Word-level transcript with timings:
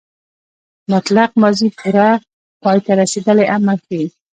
مطلق 0.91 1.31
ماضي 1.41 1.69
پوره 1.77 2.09
پای 2.63 2.77
ته 2.85 2.91
رسېدلی 3.01 3.45
عمل 3.55 3.77
ښيي. 3.85 4.03